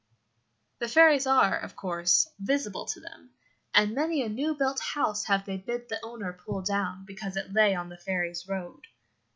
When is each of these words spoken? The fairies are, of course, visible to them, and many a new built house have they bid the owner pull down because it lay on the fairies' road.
The 0.79 0.87
fairies 0.87 1.27
are, 1.27 1.55
of 1.59 1.75
course, 1.75 2.27
visible 2.39 2.87
to 2.87 2.99
them, 2.99 3.35
and 3.71 3.93
many 3.93 4.23
a 4.23 4.29
new 4.29 4.55
built 4.55 4.79
house 4.79 5.25
have 5.25 5.45
they 5.45 5.57
bid 5.57 5.89
the 5.89 5.99
owner 6.03 6.33
pull 6.33 6.63
down 6.63 7.05
because 7.05 7.37
it 7.37 7.53
lay 7.53 7.75
on 7.75 7.89
the 7.89 7.99
fairies' 7.99 8.47
road. 8.47 8.87